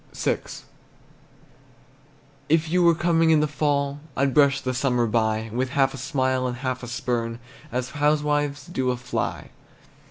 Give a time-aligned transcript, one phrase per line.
[0.15, 0.39] VI.
[2.49, 5.97] If you were coming in the fall, I'd brush the summer by With half a
[5.99, 7.37] smile and half a spurn,
[7.71, 9.51] As housewives do a fly.